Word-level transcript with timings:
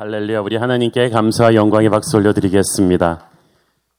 할렐루야, 0.00 0.40
우리 0.40 0.56
하나님께 0.56 1.10
감사와 1.10 1.54
영광의 1.54 1.90
박수 1.90 2.16
올려드리겠습니다. 2.16 3.28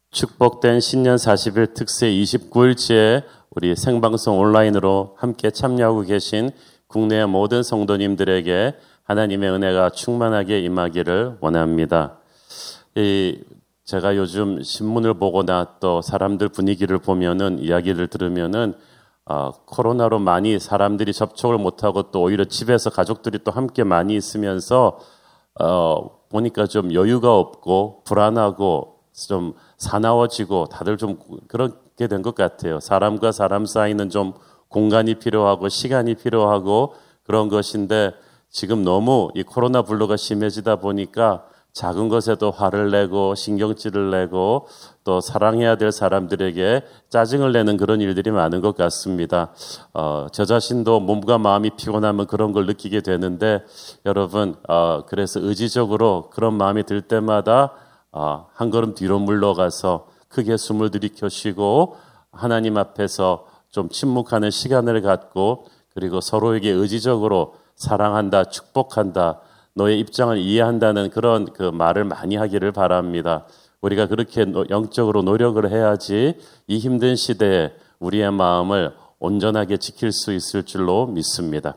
축복된 0.10 0.80
신년 0.80 1.18
40일 1.18 1.76
특세 1.76 2.08
29일째 2.08 3.22
우리 3.52 3.76
생방송 3.76 4.40
온라인으로 4.40 5.14
함께 5.20 5.52
참여하고 5.52 6.02
계신 6.02 6.50
국내 6.88 7.24
모든 7.26 7.62
성도님들에게 7.62 8.74
하나님의 9.04 9.52
은혜가 9.52 9.92
충만하게 9.92 10.62
임하기를 10.62 11.38
원합니다. 11.40 12.18
이 12.96 13.38
제가 13.86 14.18
요즘 14.18 14.64
신문을 14.64 15.14
보거나 15.14 15.76
또 15.80 16.02
사람들 16.02 16.50
분위기를 16.50 16.98
보면은 16.98 17.60
이야기를 17.60 18.08
들으면은 18.08 18.74
어, 19.26 19.52
코로나로 19.68 20.18
많이 20.18 20.58
사람들이 20.58 21.14
접촉을 21.14 21.60
못하고 21.60 22.10
또 22.10 22.24
오히려 22.24 22.46
집에서 22.46 22.90
가족들이 22.90 23.44
또 23.44 23.52
함께 23.52 23.84
많이 23.84 24.16
있으면서 24.16 24.98
어, 25.60 26.22
보니까 26.30 26.66
좀 26.68 26.94
여유가 26.94 27.38
없고 27.38 28.04
불안하고 28.06 29.00
좀 29.28 29.54
사나워지고 29.78 30.68
다들 30.68 30.98
좀 30.98 31.18
그렇게 31.48 32.08
된 32.08 32.22
것 32.22 32.36
같아요. 32.36 32.80
사람과 32.80 33.32
사람 33.32 33.66
사이는 33.66 34.10
좀 34.10 34.34
공간이 34.70 35.16
필요하고 35.16 35.70
시간이 35.70 36.16
필요하고 36.16 36.94
그런 37.24 37.50
것인데 37.50 38.14
지금 38.50 38.84
너무 38.84 39.30
이 39.36 39.44
코로나 39.44 39.82
블루가 39.82 40.18
심해지다 40.18 40.78
보니까 40.78 41.46
작은 41.74 42.10
것에도 42.10 42.52
화를 42.52 42.92
내고 42.92 43.34
신경질을 43.34 44.12
내고 44.12 44.68
또 45.04 45.22
사랑해야 45.22 45.78
될 45.78 45.92
사람들에게 45.92 46.84
짜증을 47.10 47.54
내는 47.54 47.78
그런 47.78 48.02
일들이 48.02 48.30
많은 48.32 48.62
것 48.62 48.76
같습니다. 48.76 49.52
어, 49.94 50.28
저 50.32 50.46
자신도 50.46 51.00
몸과 51.00 51.38
마음이 51.38 51.72
피곤하면 51.72 52.28
그런 52.28 52.52
걸 52.52 52.66
느끼게 52.66 53.02
되는데 53.02 53.64
여러분 54.06 54.56
어, 54.68 55.04
그래서 55.08 55.40
의지적으로 55.40 56.30
그런 56.32 56.56
마음이 56.56 56.84
들 56.84 57.02
때마다 57.02 57.72
어, 58.12 58.48
한 58.54 58.70
걸음 58.70 58.94
뒤로 58.94 59.20
물러가서 59.20 60.08
크게 60.28 60.58
숨을 60.58 60.92
들이켜 60.92 61.30
쉬고 61.30 61.96
하나님 62.32 62.78
앞에서 62.78 63.46
좀 63.70 63.90
침묵하는 63.90 64.52
시간을 64.52 65.02
갖고 65.02 65.66
그리고 65.94 66.22
서로에게 66.22 66.70
의지적으로 66.70 67.56
사랑한다, 67.76 68.46
축복한다, 68.46 69.40
너의 69.74 70.00
입장을 70.00 70.38
이해한다는 70.38 71.10
그런 71.10 71.54
그 71.54 71.64
말을 71.64 72.06
많이 72.06 72.36
하기를 72.36 72.72
바랍니다. 72.72 73.46
우리가 73.82 74.08
그렇게 74.08 74.46
영적으로 74.70 75.22
노력을 75.24 75.70
해야지 75.70 76.36
이 76.68 76.78
힘든 76.78 77.16
시대에 77.16 77.72
우리의 78.00 78.32
마음을 78.32 78.94
온전하게 79.20 79.78
지킬 79.78 80.12
수 80.12 80.34
있을 80.34 80.64
줄로 80.64 81.08
믿습니다. 81.08 81.76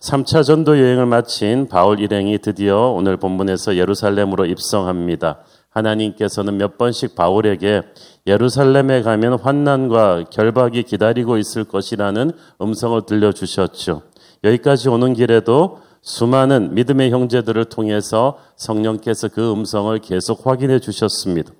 3차 0.00 0.44
전도 0.44 0.78
여행을 0.78 1.06
마친 1.06 1.68
바울 1.68 2.00
일행이 2.00 2.38
드디어 2.38 2.90
오늘 2.90 3.16
본문에서 3.16 3.76
예루살렘으로 3.76 4.46
입성합니다. 4.46 5.38
하나님께서는 5.70 6.56
몇 6.56 6.78
번씩 6.78 7.14
바울에게 7.14 7.82
예루살렘에 8.26 9.02
가면 9.02 9.40
환난과 9.40 10.24
결박이 10.30 10.84
기다리고 10.84 11.36
있을 11.36 11.64
것이라는 11.64 12.30
음성을 12.62 13.02
들려주셨죠. 13.06 14.02
여기까지 14.44 14.88
오는 14.88 15.14
길에도 15.14 15.80
수많은 16.04 16.74
믿음의 16.74 17.10
형제들을 17.10 17.64
통해서 17.64 18.38
성령께서 18.56 19.28
그 19.28 19.50
음성을 19.50 19.98
계속 20.00 20.46
확인해 20.46 20.78
주셨습니다. 20.78 21.50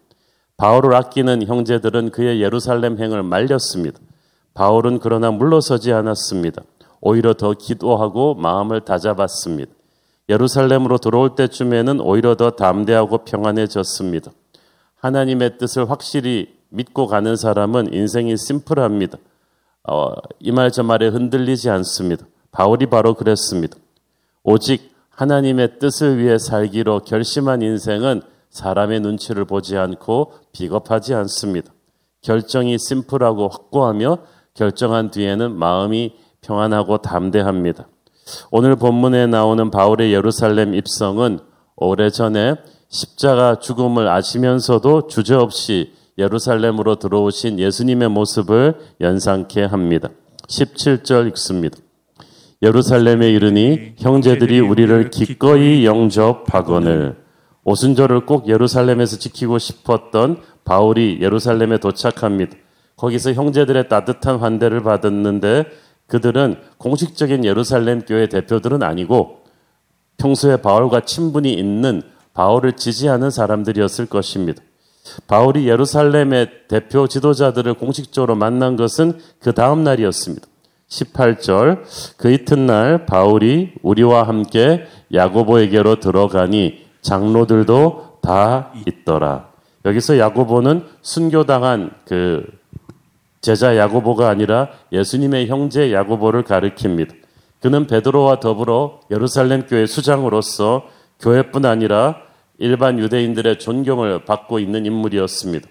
바울을 0.58 0.94
아끼는 0.94 1.46
형제들은 1.46 2.10
그의 2.10 2.42
예루살렘 2.42 2.98
행을 2.98 3.22
말렸습니다. 3.22 3.98
바울은 4.52 4.98
그러나 4.98 5.30
물러서지 5.30 5.94
않았습니다. 5.94 6.62
오히려 7.00 7.32
더 7.32 7.54
기도하고 7.54 8.34
마음을 8.34 8.82
다잡았습니다. 8.82 9.72
예루살렘으로 10.28 10.98
들어올 10.98 11.36
때쯤에는 11.36 12.00
오히려 12.00 12.34
더 12.34 12.50
담대하고 12.50 13.24
평안해졌습니다. 13.24 14.30
하나님의 14.96 15.56
뜻을 15.56 15.90
확실히 15.90 16.54
믿고 16.68 17.06
가는 17.06 17.34
사람은 17.34 17.94
인생이 17.94 18.36
심플합니다. 18.36 19.16
어, 19.88 20.12
이말 20.38 20.70
저 20.70 20.82
말에 20.82 21.08
흔들리지 21.08 21.70
않습니다. 21.70 22.26
바울이 22.50 22.86
바로 22.86 23.14
그랬습니다. 23.14 23.78
오직 24.44 24.92
하나님의 25.08 25.78
뜻을 25.78 26.18
위해 26.18 26.38
살기로 26.38 27.00
결심한 27.00 27.62
인생은 27.62 28.22
사람의 28.50 29.00
눈치를 29.00 29.46
보지 29.46 29.76
않고 29.76 30.32
비겁하지 30.52 31.14
않습니다. 31.14 31.72
결정이 32.20 32.78
심플하고 32.78 33.48
확고하며 33.48 34.18
결정한 34.54 35.10
뒤에는 35.10 35.52
마음이 35.56 36.14
평안하고 36.42 36.98
담대합니다. 36.98 37.88
오늘 38.50 38.76
본문에 38.76 39.26
나오는 39.26 39.70
바울의 39.70 40.12
예루살렘 40.12 40.74
입성은 40.74 41.40
오래전에 41.76 42.56
십자가 42.88 43.58
죽음을 43.58 44.08
아시면서도 44.08 45.08
주저없이 45.08 45.92
예루살렘으로 46.18 46.96
들어오신 46.96 47.58
예수님의 47.58 48.08
모습을 48.10 48.78
연상케 49.00 49.64
합니다. 49.64 50.10
17절 50.48 51.28
읽습니다. 51.28 51.78
예루살렘에 52.64 53.30
이르니 53.30 53.92
형제들이 53.98 54.58
우리를 54.58 55.10
기꺼이 55.10 55.84
영접하거늘 55.84 57.14
오순절을 57.64 58.24
꼭 58.24 58.48
예루살렘에서 58.48 59.18
지키고 59.18 59.58
싶었던 59.58 60.38
바울이 60.64 61.18
예루살렘에 61.20 61.76
도착합니다. 61.78 62.56
거기서 62.96 63.34
형제들의 63.34 63.88
따뜻한 63.90 64.38
환대를 64.38 64.82
받았는데 64.82 65.66
그들은 66.06 66.56
공식적인 66.78 67.44
예루살렘 67.44 68.00
교회 68.00 68.28
대표들은 68.28 68.82
아니고 68.82 69.44
평소에 70.16 70.56
바울과 70.56 71.00
친분이 71.00 71.52
있는 71.52 72.02
바울을 72.32 72.72
지지하는 72.72 73.30
사람들이었을 73.30 74.06
것입니다. 74.06 74.62
바울이 75.26 75.68
예루살렘의 75.68 76.48
대표 76.68 77.06
지도자들을 77.06 77.74
공식적으로 77.74 78.36
만난 78.36 78.76
것은 78.76 79.18
그 79.38 79.52
다음 79.52 79.84
날이었습니다. 79.84 80.46
18절 80.88 81.82
그 82.16 82.30
이튿날 82.30 83.06
바울이 83.06 83.72
우리와 83.82 84.24
함께 84.24 84.84
야고보에게로 85.12 86.00
들어가니 86.00 86.84
장로들도 87.02 88.18
다 88.22 88.72
있더라. 88.86 89.48
여기서 89.84 90.18
야고보는 90.18 90.84
순교당한 91.02 91.90
그 92.06 92.44
제자 93.40 93.76
야고보가 93.76 94.28
아니라 94.28 94.68
예수님의 94.92 95.48
형제 95.48 95.92
야고보를 95.92 96.44
가리킵니다. 96.44 97.14
그는 97.60 97.86
베드로와 97.86 98.40
더불어 98.40 99.00
예루살렘 99.10 99.66
교회 99.66 99.86
수장으로서 99.86 100.86
교회뿐 101.20 101.66
아니라 101.66 102.16
일반 102.58 102.98
유대인들의 102.98 103.58
존경을 103.58 104.24
받고 104.24 104.58
있는 104.58 104.86
인물이었습니다. 104.86 105.68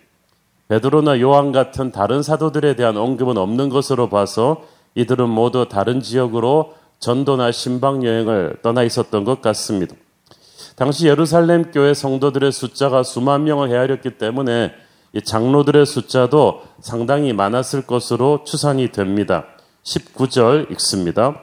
베드로나 0.67 1.19
요한 1.21 1.51
같은 1.51 1.91
다른 1.91 2.21
사도들에 2.21 2.75
대한 2.75 2.97
언급은 2.97 3.37
없는 3.37 3.69
것으로 3.69 4.09
봐서 4.09 4.63
이들은 4.95 5.29
모두 5.29 5.67
다른 5.67 6.01
지역으로 6.01 6.73
전도나 6.99 7.51
신방 7.51 8.03
여행을 8.03 8.57
떠나 8.61 8.83
있었던 8.83 9.23
것 9.23 9.41
같습니다. 9.41 9.95
당시 10.75 11.07
예루살렘 11.07 11.71
교회 11.71 11.93
성도들의 11.93 12.51
숫자가 12.51 13.03
수만 13.03 13.43
명을 13.43 13.69
헤아렸기 13.69 14.17
때문에 14.17 14.73
이 15.13 15.21
장로들의 15.21 15.85
숫자도 15.85 16.63
상당히 16.81 17.33
많았을 17.33 17.83
것으로 17.83 18.43
추산이 18.45 18.91
됩니다. 18.91 19.45
19절 19.83 20.71
읽습니다. 20.71 21.35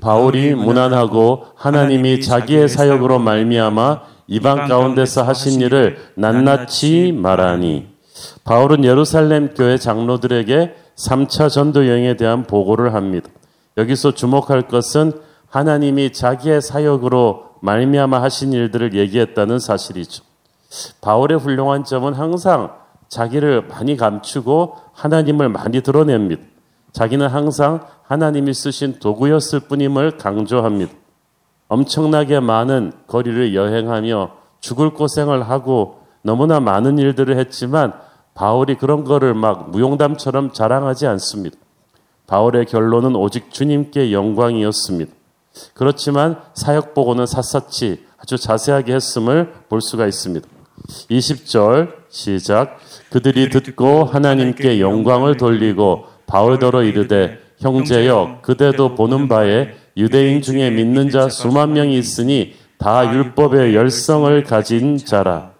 바울이 0.00 0.54
무난하고 0.54 1.46
하나님이 1.54 2.20
자기의 2.22 2.68
사역으로 2.68 3.18
말미암아 3.18 4.00
이방 4.26 4.66
가운데서 4.66 5.22
하신 5.22 5.60
일을 5.60 5.98
낱낱이 6.14 7.12
말하니 7.16 7.88
바울은 8.44 8.84
예루살렘 8.84 9.54
교회 9.54 9.76
장로들에게 9.76 10.74
3차 11.00 11.48
전도 11.48 11.88
여행에 11.88 12.16
대한 12.16 12.44
보고를 12.44 12.94
합니다. 12.94 13.30
여기서 13.76 14.12
주목할 14.12 14.68
것은 14.68 15.12
하나님이 15.48 16.12
자기의 16.12 16.60
사역으로 16.60 17.50
말미암아 17.60 18.20
하신 18.22 18.52
일들을 18.52 18.94
얘기했다는 18.94 19.58
사실이죠. 19.58 20.24
바울의 21.00 21.38
훌륭한 21.38 21.84
점은 21.84 22.14
항상 22.14 22.74
자기를 23.08 23.66
많이 23.66 23.96
감추고 23.96 24.76
하나님을 24.92 25.48
많이 25.48 25.80
드러냅니다. 25.80 26.42
자기는 26.92 27.26
항상 27.26 27.80
하나님이 28.02 28.52
쓰신 28.54 28.98
도구였을 29.00 29.60
뿐임을 29.60 30.18
강조합니다. 30.18 30.92
엄청나게 31.68 32.40
많은 32.40 32.92
거리를 33.06 33.54
여행하며 33.54 34.30
죽을 34.60 34.92
고생을 34.92 35.48
하고 35.48 36.00
너무나 36.22 36.60
많은 36.60 36.98
일들을 36.98 37.38
했지만 37.38 37.94
바울이 38.40 38.76
그런 38.76 39.04
거를 39.04 39.34
막 39.34 39.68
무용담처럼 39.70 40.54
자랑하지 40.54 41.06
않습니다. 41.06 41.58
바울의 42.26 42.64
결론은 42.64 43.14
오직 43.14 43.50
주님께 43.50 44.12
영광이었습니다. 44.12 45.12
그렇지만 45.74 46.40
사역 46.54 46.94
보고는 46.94 47.26
샅샅이 47.26 48.02
아주 48.16 48.38
자세하게 48.38 48.94
했음을 48.94 49.52
볼 49.68 49.82
수가 49.82 50.06
있습니다. 50.06 50.48
20절 51.10 51.92
시작 52.08 52.78
그들이 53.10 53.50
듣고 53.50 54.04
하나님께 54.04 54.80
영광을 54.80 55.36
돌리고 55.36 56.06
바울더러 56.26 56.84
이르되 56.84 57.38
형제여 57.58 58.38
그대도 58.40 58.94
보는 58.94 59.28
바에 59.28 59.74
유대인 59.98 60.40
중에 60.40 60.70
믿는 60.70 61.10
자 61.10 61.28
수만 61.28 61.74
명이 61.74 61.98
있으니 61.98 62.54
다 62.78 63.12
율법의 63.12 63.74
열성을 63.74 64.42
가진 64.44 64.96
자라. 64.96 65.50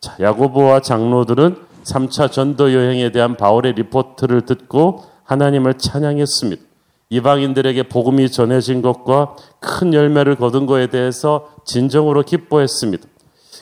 자, 0.00 0.16
야고보와 0.20 0.80
장로들은 0.80 1.65
3차 1.86 2.32
전도 2.32 2.74
여행에 2.74 3.10
대한 3.12 3.36
바울의 3.36 3.74
리포트를 3.74 4.42
듣고 4.42 5.04
하나님을 5.24 5.74
찬양했습니다. 5.74 6.62
이방인들에게 7.10 7.84
복음이 7.84 8.30
전해진 8.30 8.82
것과 8.82 9.36
큰 9.60 9.94
열매를 9.94 10.34
거둔 10.34 10.66
것에 10.66 10.88
대해서 10.88 11.48
진정으로 11.64 12.22
기뻐했습니다. 12.22 13.06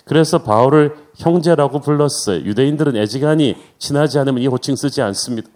그래서 0.07 0.43
바울을 0.43 0.97
형제라고 1.17 1.81
불렀어요. 1.81 2.41
유대인들은 2.45 2.97
애지간히 2.97 3.57
친하지 3.79 4.19
않으면 4.19 4.43
이 4.43 4.47
호칭 4.47 4.77
쓰지 4.77 5.03
않습니다. 5.03 5.49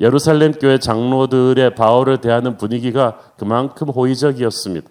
예루살렘 0.00 0.52
교회 0.52 0.78
장로들의 0.78 1.74
바울을 1.74 2.20
대하는 2.20 2.56
분위기가 2.56 3.18
그만큼 3.36 3.88
호의적이었습니다. 3.88 4.88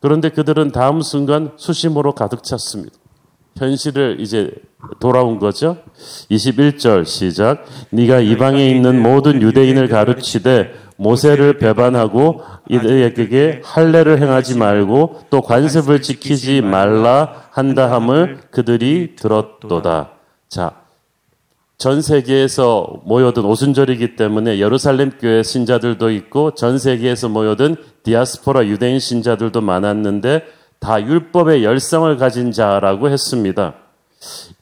그런데 0.00 0.30
그들은 0.30 0.72
다음 0.72 1.00
순간 1.00 1.52
수심으로 1.56 2.12
가득 2.12 2.42
찼습니다. 2.42 3.01
현실을 3.56 4.16
이제 4.20 4.50
돌아온 5.00 5.38
거죠. 5.38 5.76
21절 6.30 7.06
시작. 7.06 7.64
네가 7.90 8.20
이방에 8.20 8.68
있는 8.68 9.00
모든 9.00 9.40
유대인을 9.42 9.88
가르치되 9.88 10.72
모세를 10.96 11.58
배반하고 11.58 12.42
이들에게 12.68 13.62
할례를 13.64 14.20
행하지 14.20 14.56
말고 14.56 15.22
또 15.30 15.42
관습을 15.42 16.02
지키지 16.02 16.60
말라 16.60 17.44
한다 17.50 17.90
함을 17.90 18.40
그들이 18.50 19.16
들었도다. 19.16 20.10
자, 20.48 20.82
전 21.78 22.00
세계에서 22.00 23.02
모여든 23.04 23.44
오순절이기 23.44 24.14
때문에 24.14 24.58
예루살렘 24.58 25.10
교회 25.18 25.42
신자들도 25.42 26.12
있고 26.12 26.54
전 26.54 26.78
세계에서 26.78 27.28
모여든 27.28 27.74
디아스포라 28.04 28.66
유대인 28.66 29.00
신자들도 29.00 29.60
많았는데 29.60 30.44
다 30.82 31.00
율법의 31.00 31.62
열성을 31.62 32.16
가진 32.16 32.50
자라고 32.50 33.08
했습니다. 33.08 33.74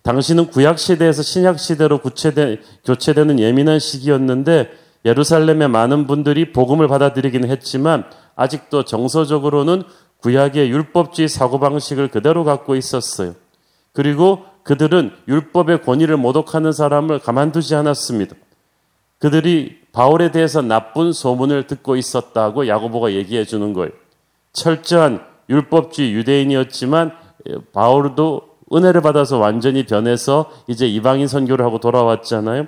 당시는 0.03 0.51
구약 0.51 0.79
시대에서 0.79 1.23
신약 1.23 1.59
시대로 1.59 1.97
구체되, 1.99 2.61
교체되는 2.85 3.39
예민한 3.39 3.79
시기였는데 3.79 4.71
예루살렘의 5.07 5.69
많은 5.69 6.07
분들이 6.07 6.53
복음을 6.53 6.89
받아들이긴 6.89 7.49
했지만 7.49 8.05
아직도 8.37 8.85
정서적으로는 8.85 9.83
구약의 10.19 10.71
율법주의 10.71 11.27
사고방식을 11.27 12.09
그대로 12.09 12.45
갖고 12.45 12.77
있었어요. 12.77 13.35
그리고 13.95 14.45
그들은 14.63 15.13
율법의 15.27 15.83
권위를 15.83 16.19
모독하는 16.19 16.73
사람을 16.73 17.21
가만두지 17.21 17.75
않았습니다. 17.75 18.37
그들이 19.19 19.81
바울에 19.93 20.31
대해서 20.31 20.61
나쁜 20.61 21.15
소문을 21.15 21.67
듣고 21.67 21.97
있었다고 21.97 22.69
야고보가 22.69 23.13
얘기해 23.13 23.47
주는 23.47 23.73
거예요. 23.73 23.91
철저한 24.53 25.30
율법주의 25.51 26.15
유대인이었지만 26.15 27.13
바울도 27.73 28.43
은혜를 28.73 29.01
받아서 29.01 29.39
완전히 29.39 29.85
변해서 29.85 30.51
이제 30.69 30.87
이방인 30.87 31.27
선교를 31.27 31.65
하고 31.65 31.79
돌아왔잖아요. 31.79 32.67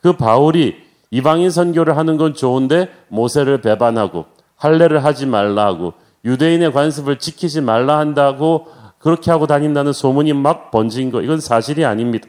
그 0.00 0.14
바울이 0.14 0.76
이방인 1.10 1.50
선교를 1.50 1.96
하는 1.96 2.16
건 2.16 2.34
좋은데 2.34 2.88
모세를 3.08 3.60
배반하고 3.60 4.24
할례를 4.56 5.04
하지 5.04 5.26
말라 5.26 5.66
하고 5.66 5.92
유대인의 6.24 6.72
관습을 6.72 7.18
지키지 7.18 7.60
말라 7.60 7.98
한다고 7.98 8.66
그렇게 8.98 9.30
하고 9.30 9.46
다닌다는 9.46 9.92
소문이 9.92 10.32
막 10.32 10.70
번진 10.70 11.10
거 11.10 11.20
이건 11.20 11.40
사실이 11.40 11.84
아닙니다. 11.84 12.28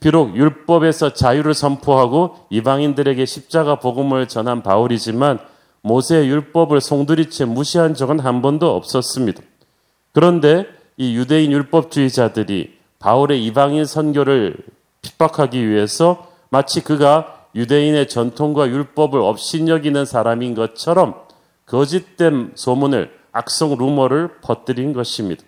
비록 0.00 0.34
율법에서 0.34 1.12
자유를 1.12 1.52
선포하고 1.54 2.36
이방인들에게 2.50 3.24
십자가 3.26 3.76
복음을 3.76 4.26
전한 4.26 4.62
바울이지만 4.62 5.38
모세의 5.82 6.28
율법을 6.28 6.80
송두리째 6.80 7.44
무시한 7.44 7.94
적은 7.94 8.20
한 8.20 8.42
번도 8.42 8.74
없었습니다. 8.74 9.42
그런데 10.12 10.66
이 10.96 11.16
유대인 11.16 11.52
율법주의자들이 11.52 12.76
바울의 12.98 13.44
이방인 13.44 13.84
선교를 13.84 14.56
핍박하기 15.02 15.68
위해서 15.68 16.28
마치 16.50 16.82
그가 16.82 17.46
유대인의 17.54 18.08
전통과 18.08 18.68
율법을 18.68 19.20
업신여기는 19.20 20.04
사람인 20.04 20.54
것처럼 20.54 21.14
거짓된 21.66 22.52
소문을 22.54 23.16
악성 23.32 23.76
루머를 23.76 24.40
퍼뜨린 24.40 24.92
것입니다. 24.92 25.44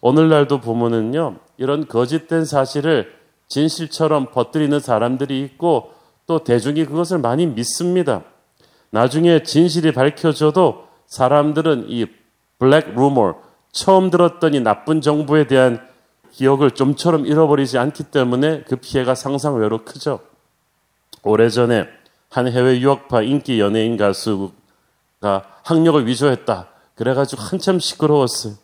오늘날도 0.00 0.60
보면은요, 0.60 1.36
이런 1.56 1.88
거짓된 1.88 2.44
사실을 2.44 3.12
진실처럼 3.48 4.30
퍼뜨리는 4.30 4.78
사람들이 4.78 5.40
있고 5.42 5.92
또 6.26 6.44
대중이 6.44 6.84
그것을 6.86 7.18
많이 7.18 7.46
믿습니다. 7.46 8.22
나중에 8.92 9.42
진실이 9.42 9.92
밝혀져도 9.92 10.86
사람들은 11.06 11.86
이 11.88 12.06
블랙 12.58 12.94
루머, 12.94 13.34
처음 13.72 14.10
들었더니 14.10 14.60
나쁜 14.60 15.00
정보에 15.00 15.46
대한 15.46 15.80
기억을 16.30 16.72
좀처럼 16.72 17.26
잃어버리지 17.26 17.78
않기 17.78 18.04
때문에 18.04 18.62
그 18.62 18.76
피해가 18.76 19.14
상상외로 19.14 19.84
크죠. 19.84 20.20
오래전에 21.22 21.86
한 22.30 22.48
해외 22.48 22.80
유학파 22.80 23.22
인기 23.22 23.60
연예인 23.60 23.96
가수가 23.96 24.52
학력을 25.64 26.06
위조했다. 26.06 26.68
그래가지고 26.94 27.42
한참 27.42 27.78
시끄러웠어요. 27.78 28.54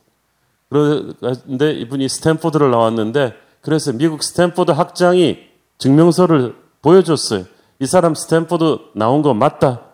그런데 0.68 1.72
이분이 1.72 2.08
스탠포드를 2.08 2.70
나왔는데 2.70 3.34
그래서 3.62 3.92
미국 3.92 4.22
스탠포드 4.22 4.72
학장이 4.72 5.38
증명서를 5.78 6.54
보여줬어요. 6.82 7.44
이 7.80 7.86
사람 7.86 8.14
스탠포드 8.14 8.78
나온 8.94 9.22
거 9.22 9.32
맞다. 9.32 9.87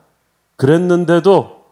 그랬는데도 0.56 1.64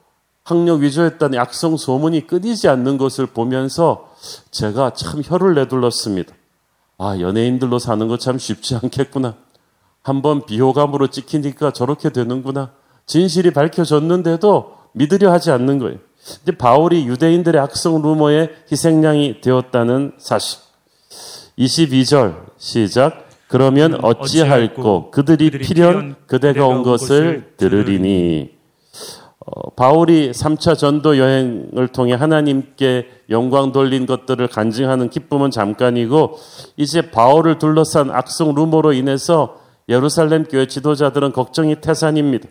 학력 0.44 0.80
위조했다는 0.80 1.38
악성 1.38 1.76
소문이 1.76 2.26
끊이지 2.26 2.68
않는 2.68 2.98
것을 2.98 3.26
보면서 3.26 4.12
제가 4.50 4.92
참 4.94 5.22
혀를 5.24 5.54
내둘렀습니다. 5.54 6.34
아, 6.98 7.18
연예인들로 7.20 7.78
사는 7.78 8.06
거 8.08 8.16
참 8.16 8.38
쉽지 8.38 8.76
않겠구나. 8.76 9.34
한번 10.02 10.44
비호감으로 10.46 11.08
찍히니까 11.08 11.70
저렇게 11.72 12.10
되는구나. 12.10 12.72
진실이 13.06 13.52
밝혀졌는데도 13.52 14.76
믿으려 14.94 15.32
하지 15.32 15.50
않는 15.52 15.78
거예요. 15.78 15.98
근데 16.44 16.56
바울이 16.56 17.06
유대인들의 17.06 17.60
악성 17.60 18.00
루머의 18.02 18.50
희생양이 18.70 19.40
되었다는 19.40 20.12
사실. 20.18 20.60
22절 21.58 22.46
시작. 22.58 23.28
그러면 23.48 23.98
어찌할꼬 24.04 25.10
그들이 25.10 25.50
필연 25.50 26.16
그대가 26.26 26.66
온 26.66 26.82
것을 26.82 27.52
들으리니. 27.56 28.50
어, 29.44 29.70
바울이 29.70 30.30
3차 30.30 30.78
전도 30.78 31.18
여행을 31.18 31.88
통해 31.88 32.12
하나님께 32.14 33.08
영광 33.30 33.72
돌린 33.72 34.06
것들을 34.06 34.46
간증하는 34.46 35.10
기쁨은 35.10 35.50
잠깐이고 35.50 36.38
이제 36.76 37.10
바울을 37.10 37.58
둘러싼 37.58 38.10
악성 38.10 38.54
루머로 38.54 38.92
인해서 38.92 39.56
예루살렘 39.88 40.44
교회 40.44 40.66
지도자들은 40.66 41.32
걱정이 41.32 41.80
태산입니다. 41.80 42.48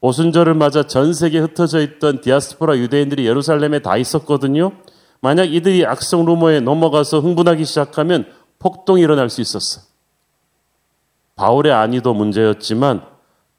오순절을 0.00 0.54
맞아 0.54 0.86
전 0.86 1.12
세계에 1.12 1.40
흩어져 1.40 1.80
있던 1.80 2.20
디아스포라 2.20 2.78
유대인들이 2.78 3.26
예루살렘에 3.26 3.80
다 3.80 3.96
있었거든요. 3.96 4.72
만약 5.20 5.44
이들이 5.44 5.84
악성 5.86 6.24
루머에 6.24 6.60
넘어가서 6.60 7.20
흥분하기 7.20 7.64
시작하면 7.64 8.26
폭동이 8.58 9.02
일어날 9.02 9.28
수 9.28 9.40
있었어요. 9.40 9.84
바울의 11.36 11.72
안위도 11.72 12.14
문제였지만 12.14 13.13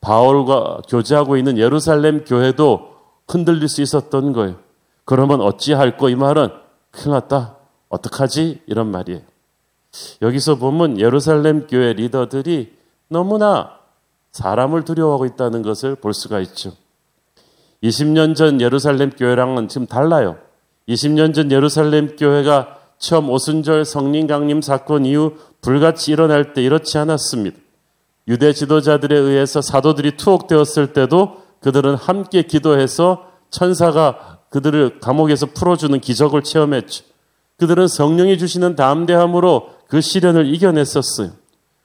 바울과 0.06 0.84
교제하고 0.88 1.36
있는 1.36 1.58
예루살렘 1.58 2.24
교회도 2.24 2.94
흔들릴 3.28 3.68
수 3.68 3.82
있었던 3.82 4.34
거예요. 4.34 4.56
그러면 5.04 5.42
어찌할 5.42 5.98
거? 5.98 6.10
이 6.10 6.16
말은 6.16 6.50
큰일 6.92 7.14
났다. 7.14 7.56
어떡하지? 7.90 8.62
이런 8.68 8.92
말이에요. 8.92 9.22
여기서 10.22 10.58
보면 10.58 11.00
예루살렘 11.00 11.66
교회 11.66 11.94
리더들이 11.94 12.76
너무나 13.08 13.80
사람을 14.32 14.86
두려워하고 14.86 15.26
있다는 15.26 15.64
것을 15.64 15.96
볼 15.96 16.14
수가 16.14 16.40
있죠. 16.42 16.74
20년 17.82 18.36
전 18.36 18.62
예루살렘 18.62 19.10
교회랑은 19.10 19.70
지금 19.70 19.88
달라요. 19.88 20.38
20년 20.88 21.34
전 21.34 21.52
예루살렘 21.52 22.16
교회가 22.16 22.78
처음 23.00 23.30
오순절 23.32 23.86
성령 23.86 24.28
강림 24.28 24.62
사건 24.62 25.06
이후 25.06 25.34
불같이 25.62 26.12
일어날 26.12 26.54
때 26.54 26.62
이렇지 26.62 26.98
않았습니다. 27.00 27.64
유대 28.27 28.53
지도자들에 28.53 29.17
의해서 29.17 29.62
사도들이 29.62 30.17
투옥되었을 30.17 30.94
때도 30.94 31.44
그들은 31.62 31.96
함께 31.96 32.41
기도해서 32.44 33.27
천사가 33.50 34.39
그들을 34.50 35.00
감옥에서 35.00 35.48
풀어주는 35.48 36.00
기적을 36.00 36.44
체험했죠. 36.44 37.03
그들은 37.58 37.88
성령이 37.88 38.38
주시는 38.38 38.75
담대함으로 38.75 39.70
그 39.88 40.01
시련을 40.01 40.53
이겨냈었어요. 40.53 41.32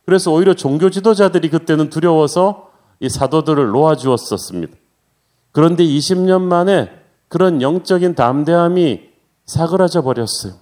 그래서 0.04 0.32
오히려 0.32 0.54
종교 0.54 0.90
지도자들이 0.90 1.50
그때는 1.50 1.90
두려워서 1.90 2.70
이 3.00 3.08
사도들을 3.08 3.68
놓아주었었습니다. 3.68 4.74
그런데 5.52 5.84
20년 5.84 6.42
만에 6.42 6.90
그런 7.28 7.62
영적인 7.62 8.14
담대함이 8.14 9.02
사그라져 9.46 10.02
버렸어요. 10.02 10.54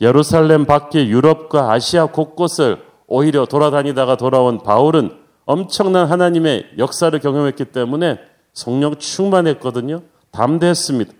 예루살렘 0.00 0.66
밖의 0.66 1.08
유럽과 1.08 1.72
아시아 1.72 2.06
곳곳을 2.06 2.89
오히려 3.10 3.44
돌아다니다가 3.44 4.16
돌아온 4.16 4.62
바울은 4.62 5.10
엄청난 5.44 6.06
하나님의 6.06 6.74
역사를 6.78 7.16
경험했기 7.18 7.66
때문에 7.66 8.20
성령 8.54 8.96
충만했거든요. 8.96 10.02
담대했습니다. 10.30 11.12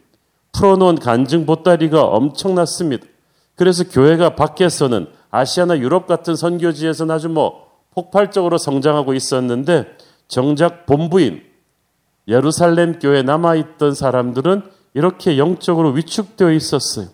풀어놓은 0.52 1.00
간증 1.00 1.46
보따리가 1.46 2.04
엄청났습니다. 2.04 3.06
그래서 3.56 3.84
교회가 3.84 4.36
밖에서는 4.36 5.08
아시아나 5.30 5.78
유럽 5.78 6.06
같은 6.06 6.36
선교지에서는 6.36 7.12
아주 7.12 7.28
뭐 7.28 7.66
폭발적으로 7.90 8.56
성장하고 8.56 9.12
있었는데 9.12 9.96
정작 10.28 10.86
본부인 10.86 11.42
예루살렘 12.28 13.00
교회에 13.00 13.22
남아있던 13.22 13.94
사람들은 13.94 14.62
이렇게 14.94 15.38
영적으로 15.38 15.90
위축되어 15.90 16.52
있었어요. 16.52 17.08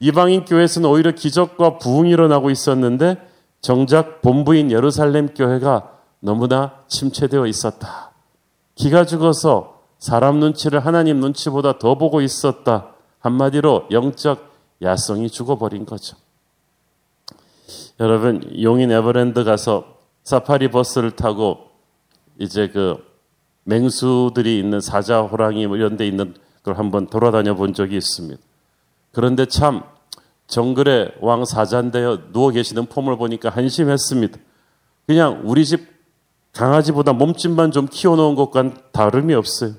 이방인 0.00 0.46
교회에서는 0.46 0.88
오히려 0.88 1.10
기적과 1.12 1.76
부흥이 1.76 2.10
일어나고 2.10 2.48
있었는데 2.48 3.28
정작 3.60 4.22
본부인 4.22 4.70
예루살렘 4.70 5.28
교회가 5.34 5.98
너무나 6.20 6.82
침체되어 6.88 7.46
있었다. 7.46 8.12
기가 8.74 9.04
죽어서 9.04 9.80
사람 9.98 10.40
눈치를 10.40 10.80
하나님 10.80 11.20
눈치보다 11.20 11.78
더 11.78 11.96
보고 11.96 12.20
있었다. 12.20 12.94
한마디로 13.18 13.88
영적 13.90 14.50
야성이 14.82 15.28
죽어버린 15.28 15.84
거죠. 15.84 16.16
여러분, 18.00 18.42
용인 18.62 18.90
에버랜드 18.90 19.44
가서 19.44 19.98
사파리 20.24 20.70
버스를 20.70 21.10
타고 21.10 21.68
이제 22.38 22.68
그 22.68 23.04
맹수들이 23.64 24.58
있는 24.58 24.80
사자, 24.80 25.20
호랑이 25.20 25.66
뭐 25.66 25.76
이런 25.76 25.98
데 25.98 26.06
있는 26.06 26.34
걸 26.62 26.78
한번 26.78 27.06
돌아다녀 27.08 27.54
본 27.54 27.74
적이 27.74 27.98
있습니다. 27.98 28.40
그런데 29.12 29.44
참 29.44 29.82
정글의 30.50 31.12
왕 31.20 31.44
사자인데요. 31.44 32.32
누워 32.32 32.50
계시는 32.50 32.86
폼을 32.86 33.16
보니까 33.16 33.48
한심했습니다. 33.50 34.38
그냥 35.06 35.42
우리 35.44 35.64
집 35.64 35.88
강아지보다 36.52 37.12
몸집만 37.12 37.70
좀 37.70 37.86
키워놓은 37.86 38.34
것과는 38.34 38.74
다름이 38.92 39.32
없어요. 39.34 39.74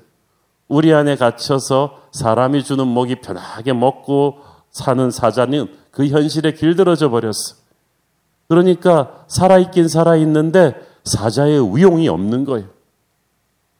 우리 0.68 0.92
안에 0.94 1.16
갇혀서 1.16 2.00
사람이 2.12 2.64
주는 2.64 2.92
먹이 2.92 3.16
편하게 3.16 3.74
먹고 3.74 4.38
사는 4.70 5.10
사자는 5.10 5.68
그 5.90 6.06
현실에 6.06 6.52
길들어져 6.52 7.10
버렸어. 7.10 7.56
그러니까 8.48 9.24
살아있긴 9.28 9.88
살아있는데 9.88 10.74
사자의 11.04 11.76
위용이 11.76 12.08
없는 12.08 12.46
거예요. 12.46 12.68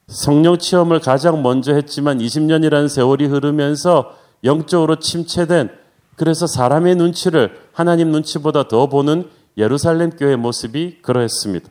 성령 0.07 0.59
체험을 0.59 0.99
가장 0.99 1.41
먼저 1.41 1.73
했지만 1.73 2.19
20년이라는 2.19 2.87
세월이 2.87 3.25
흐르면서 3.25 4.15
영적으로 4.43 4.97
침체된 4.99 5.82
그래서 6.15 6.47
사람의 6.47 6.95
눈치를 6.95 7.57
하나님 7.71 8.11
눈치보다 8.11 8.67
더 8.67 8.87
보는 8.87 9.29
예루살렘 9.57 10.11
교회 10.11 10.35
모습이 10.35 11.01
그러했습니다. 11.01 11.69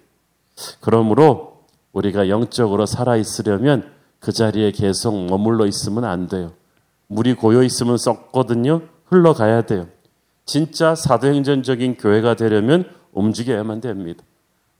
그러므로 0.80 1.64
우리가 1.92 2.28
영적으로 2.28 2.87
살아있으려면 2.87 3.90
그 4.18 4.32
자리에 4.32 4.70
계속 4.72 5.26
머물러 5.26 5.66
있으면 5.66 6.04
안 6.04 6.28
돼요. 6.28 6.52
물이 7.08 7.34
고여 7.34 7.62
있으면 7.62 7.99
썩거든요. 7.99 8.82
흘러가야 9.06 9.62
돼요. 9.62 9.88
진짜 10.44 10.94
사도행전적인 10.94 11.96
교회가 11.96 12.34
되려면 12.34 12.84
움직여야만 13.12 13.80
됩니다. 13.80 14.25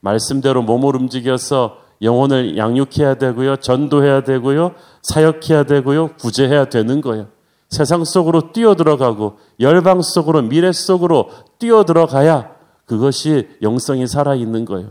말씀대로 0.01 0.63
몸을 0.63 0.97
움직여서 0.97 1.79
영혼을 2.03 2.57
양육해야 2.57 3.15
되고요. 3.15 3.57
전도해야 3.57 4.25
되고요. 4.25 4.75
사역해야 5.03 5.65
되고요. 5.65 6.15
구제해야 6.17 6.65
되는 6.65 7.01
거예요. 7.01 7.29
세상 7.73 8.05
속으로 8.05 8.53
뛰어들어가고 8.53 9.39
열방 9.59 10.03
속으로 10.03 10.43
미래 10.43 10.73
속으로 10.73 11.31
뛰어들어가야 11.59 12.51
그것이 12.85 13.49
영성이 13.63 14.07
살아있는 14.07 14.67
거예요. 14.67 14.91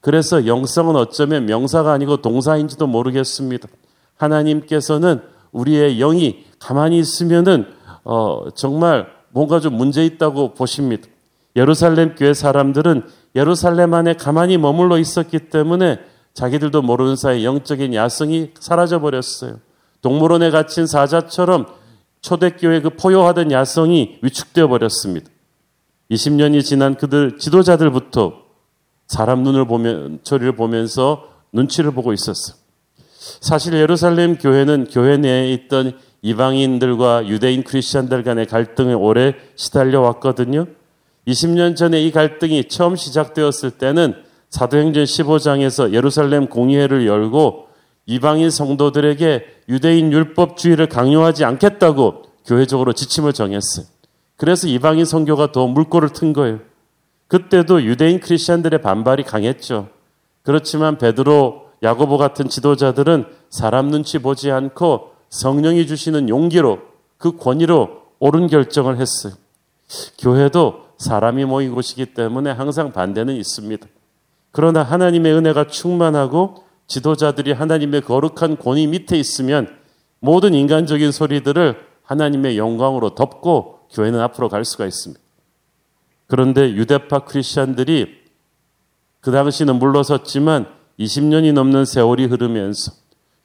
그래서 0.00 0.46
영성은 0.46 0.96
어쩌면 0.96 1.44
명사가 1.44 1.92
아니고 1.92 2.22
동사인지도 2.22 2.86
모르겠습니다. 2.86 3.68
하나님께서는 4.16 5.20
우리의 5.52 5.98
영이 5.98 6.46
가만히 6.58 6.98
있으면은 6.98 7.66
어, 8.04 8.46
정말 8.54 9.06
뭔가 9.28 9.60
좀 9.60 9.74
문제 9.74 10.02
있다고 10.06 10.54
보십니다. 10.54 11.06
예루살렘 11.56 12.14
교회 12.14 12.32
사람들은 12.32 13.02
예루살렘 13.36 13.92
안에 13.92 14.14
가만히 14.14 14.56
머물러 14.56 14.96
있었기 14.96 15.50
때문에 15.50 16.00
자기들도 16.32 16.80
모르는 16.80 17.16
사이 17.16 17.44
영적인 17.44 17.92
야성이 17.92 18.52
사라져 18.58 19.00
버렸어요. 19.00 19.58
동물원에 20.00 20.50
갇힌 20.50 20.86
사자처럼 20.86 21.66
초대교회 22.24 22.80
그 22.80 22.90
포효하던 22.90 23.52
야성이 23.52 24.18
위축되어 24.22 24.66
버렸습니다. 24.66 25.28
20년이 26.10 26.64
지난 26.64 26.94
그들 26.94 27.36
지도자들부터 27.38 28.44
사람 29.06 29.42
눈을 29.42 29.66
보면 29.66 30.20
처리를 30.22 30.56
보면서 30.56 31.28
눈치를 31.52 31.90
보고 31.90 32.14
있었어. 32.14 32.54
사실 33.40 33.74
예루살렘 33.74 34.38
교회는 34.38 34.86
교회 34.90 35.18
내에 35.18 35.52
있던 35.52 35.98
이방인들과 36.22 37.28
유대인 37.28 37.62
크리스천들 37.62 38.22
간의 38.22 38.46
갈등에 38.46 38.94
오래 38.94 39.34
시달려 39.56 40.00
왔거든요. 40.00 40.64
20년 41.28 41.76
전에 41.76 42.02
이 42.02 42.10
갈등이 42.10 42.68
처음 42.68 42.96
시작되었을 42.96 43.72
때는 43.72 44.14
사도행전 44.48 45.04
15장에서 45.04 45.92
예루살렘 45.92 46.46
공의회를 46.46 47.06
열고 47.06 47.63
이방인 48.06 48.50
성도들에게 48.50 49.62
유대인 49.68 50.12
율법주의를 50.12 50.88
강요하지 50.88 51.44
않겠다고 51.44 52.22
교회적으로 52.46 52.92
지침을 52.92 53.32
정했어요. 53.32 53.86
그래서 54.36 54.68
이방인 54.68 55.04
성교가 55.04 55.52
더 55.52 55.66
물꼬를 55.66 56.10
튼 56.10 56.32
거예요. 56.32 56.60
그때도 57.28 57.82
유대인 57.84 58.20
크리스천들의 58.20 58.82
반발이 58.82 59.22
강했죠. 59.24 59.88
그렇지만 60.42 60.98
베드로, 60.98 61.64
야고보 61.82 62.18
같은 62.18 62.48
지도자들은 62.48 63.26
사람 63.50 63.90
눈치 63.90 64.18
보지 64.18 64.50
않고 64.50 65.12
성령이 65.30 65.86
주시는 65.86 66.28
용기로 66.28 66.80
그 67.18 67.36
권위로 67.36 68.02
옳은 68.18 68.48
결정을 68.48 68.98
했어요. 68.98 69.34
교회도 70.18 70.84
사람이 70.98 71.44
모인 71.44 71.74
곳이기 71.74 72.06
때문에 72.06 72.50
항상 72.50 72.92
반대는 72.92 73.34
있습니다. 73.36 73.86
그러나 74.52 74.82
하나님의 74.82 75.32
은혜가 75.32 75.68
충만하고 75.68 76.63
지도자들이 76.86 77.52
하나님의 77.52 78.02
거룩한 78.02 78.58
권위 78.58 78.86
밑에 78.86 79.18
있으면 79.18 79.68
모든 80.20 80.54
인간적인 80.54 81.12
소리들을 81.12 81.76
하나님의 82.02 82.58
영광으로 82.58 83.14
덮고 83.14 83.80
교회는 83.92 84.20
앞으로 84.20 84.48
갈 84.48 84.64
수가 84.64 84.86
있습니다. 84.86 85.22
그런데 86.26 86.72
유대파 86.72 87.20
크리스천들이 87.20 88.24
그 89.20 89.30
당시는 89.30 89.76
물러섰지만 89.76 90.66
20년이 90.98 91.52
넘는 91.52 91.84
세월이 91.84 92.26
흐르면서 92.26 92.92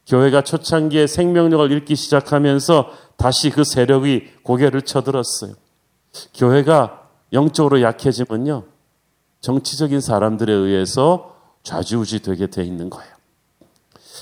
교회가 0.08 0.43
초창기에 0.43 1.08
생명력을 1.08 1.72
잃기 1.72 1.96
시작하면서 1.96 2.91
다시 3.17 3.50
그 3.50 3.63
세력이 3.63 4.29
고개를 4.43 4.81
쳐들었어요. 4.81 5.53
교회가 6.34 7.08
영적으로 7.31 7.81
약해지면요. 7.81 8.63
정치적인 9.41 10.01
사람들에 10.01 10.51
의해서 10.51 11.36
좌지우지 11.63 12.22
되게 12.22 12.48
돼 12.48 12.63
있는 12.63 12.89
거예요. 12.89 13.18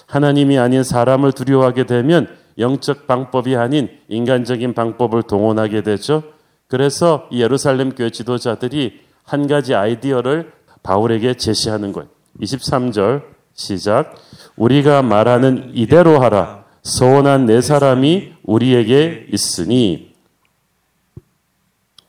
하나님이 0.07 0.57
아닌 0.57 0.83
사람을 0.83 1.33
두려워하게 1.33 1.85
되면 1.85 2.27
영적 2.57 3.05
방법이 3.05 3.55
아닌 3.55 3.89
인간적인 4.07 4.73
방법을 4.73 5.23
동원하게 5.23 5.83
되죠. 5.83 6.23
그래서 6.67 7.27
예루살렘 7.31 7.91
교회 7.93 8.09
지도자들이 8.09 8.99
한 9.23 9.47
가지 9.47 9.75
아이디어를 9.75 10.51
바울에게 10.81 11.35
제시하는 11.35 11.91
거예요. 11.91 12.09
23절 12.41 13.23
시작. 13.53 14.15
우리가 14.55 15.01
말하는 15.01 15.71
이대로 15.73 16.19
하라. 16.19 16.65
소원한 16.81 17.45
네 17.45 17.59
사람이 17.59 18.33
우리에게 18.43 19.27
있으니 19.31 20.13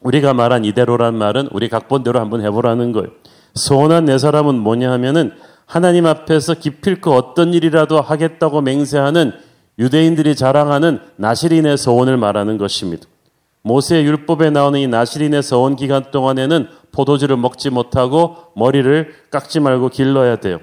우리가 0.01 0.33
말한 0.33 0.65
이대로란 0.65 1.17
말은 1.17 1.49
우리 1.51 1.69
각본대로 1.69 2.21
한번 2.21 2.45
해보라는 2.45 2.93
거예요. 2.93 3.09
소원한 3.55 4.05
네 4.05 4.19
사람은 4.19 4.55
뭐냐 4.57 4.93
하면은 4.93 5.33
하나님 5.69 6.07
앞에서 6.07 6.55
기필코 6.55 7.13
어떤 7.13 7.53
일이라도 7.53 8.01
하겠다고 8.01 8.63
맹세하는 8.63 9.33
유대인들이 9.79 10.35
자랑하는 10.35 10.99
나시린의 11.17 11.77
소원을 11.77 12.17
말하는 12.17 12.57
것입니다. 12.57 13.07
모세 13.61 14.03
율법에 14.03 14.49
나오는 14.49 14.81
이 14.81 14.87
나시린의 14.89 15.43
서원 15.43 15.77
기간 15.77 16.11
동안에는 16.11 16.69
포도주를 16.91 17.37
먹지 17.37 17.69
못하고 17.69 18.37
머리를 18.57 19.13
깎지 19.31 19.61
말고 19.61 19.91
길러야 19.91 20.37
돼요. 20.37 20.59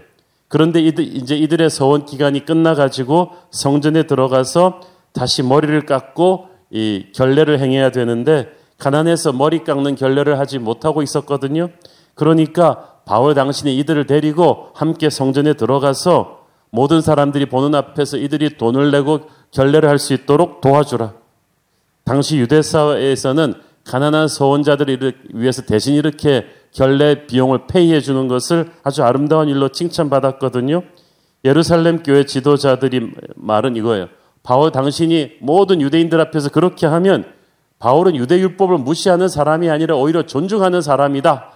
그런데 0.48 0.82
이제 0.82 1.38
이들의 1.38 1.70
서원 1.70 2.06
기간이 2.08 2.44
끝나가지고 2.44 3.30
성전에 3.52 4.04
들어가서 4.08 4.82
다시 5.14 5.44
머리를 5.44 5.86
깎고 5.86 6.48
이 6.72 7.06
결례를 7.14 7.60
행해야 7.60 7.92
되는데 7.92 8.50
가난해서 8.80 9.34
머리 9.34 9.64
깎는 9.64 9.96
결례를 9.96 10.40
하지 10.40 10.58
못하고 10.58 11.04
있었거든요. 11.04 11.70
그러니까 12.16 12.95
바울 13.06 13.34
당신이 13.36 13.78
이들을 13.78 14.06
데리고 14.08 14.70
함께 14.74 15.10
성전에 15.10 15.54
들어가서 15.54 16.46
모든 16.72 17.02
사람들이 17.02 17.46
보는 17.48 17.76
앞에서 17.76 18.18
이들이 18.18 18.58
돈을 18.58 18.92
내고 18.92 19.22
결례를 19.52 19.88
할 19.88 20.00
수 20.00 20.14
있도록 20.14 20.62
도와주라. 20.62 21.14
당시 22.04 22.38
유대 22.38 22.62
사회에서는 22.62 23.54
가난한 23.86 24.28
소원자들을 24.28 25.14
위해서 25.34 25.62
대신 25.62 25.94
이렇게 25.94 26.46
결례 26.72 27.26
비용을 27.28 27.68
페이해 27.68 28.02
주는 28.02 28.28
것을 28.28 28.72
아주 28.84 29.04
아름다운 29.04 29.48
일로 29.48 29.70
칭찬받았거든요. 29.70 30.84
예루살렘 31.46 32.02
교회 32.04 32.26
지도자들이 32.26 33.12
말은 33.36 33.76
이거예요. 33.76 34.08
바울 34.44 34.72
당신이 34.72 35.38
모든 35.40 35.82
유대인들 35.82 36.20
앞에서 36.20 36.50
그렇게 36.50 36.88
하면 36.88 37.26
바울은 37.80 38.16
유대 38.16 38.40
율법을 38.40 38.80
무시하는 38.80 39.28
사람이 39.28 39.70
아니라 39.70 39.96
오히려 39.96 40.24
존중하는 40.24 40.82
사람이다. 40.82 41.52